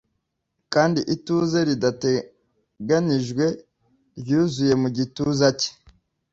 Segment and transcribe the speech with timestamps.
[0.73, 3.45] Kandi ituze ridateganijwe
[4.19, 5.71] ryuzuye mu gituza cye.